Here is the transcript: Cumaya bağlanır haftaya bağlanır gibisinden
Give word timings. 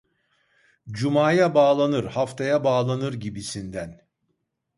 Cumaya 0.91 1.55
bağlanır 1.55 2.03
haftaya 2.03 2.63
bağlanır 2.63 3.13
gibisinden 3.13 4.07